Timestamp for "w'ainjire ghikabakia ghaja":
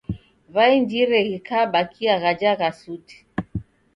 0.53-2.51